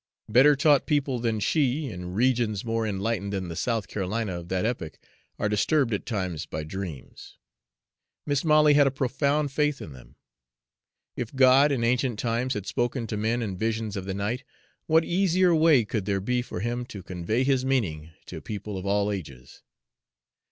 [0.27, 4.65] Better taught people than she, in regions more enlightened than the South Carolina of that
[4.65, 4.97] epoch,
[5.37, 7.37] are disturbed at times by dreams.
[8.25, 10.15] Mis' Molly had a profound faith in them.
[11.15, 14.43] If God, in ancient times, had spoken to men in visions of the night,
[14.87, 18.87] what easier way could there be for Him to convey his meaning to people of
[18.87, 19.61] all ages?